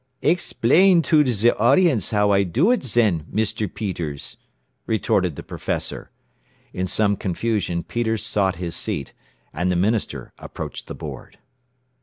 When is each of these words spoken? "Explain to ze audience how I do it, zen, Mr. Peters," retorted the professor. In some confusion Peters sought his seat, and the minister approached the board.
"Explain 0.23 1.03
to 1.03 1.23
ze 1.27 1.51
audience 1.51 2.09
how 2.09 2.31
I 2.31 2.41
do 2.41 2.71
it, 2.71 2.81
zen, 2.81 3.27
Mr. 3.31 3.71
Peters," 3.71 4.35
retorted 4.87 5.35
the 5.35 5.43
professor. 5.43 6.09
In 6.73 6.87
some 6.87 7.15
confusion 7.15 7.83
Peters 7.83 8.25
sought 8.25 8.55
his 8.55 8.75
seat, 8.75 9.13
and 9.53 9.69
the 9.69 9.75
minister 9.75 10.33
approached 10.39 10.87
the 10.87 10.95
board. 10.95 11.37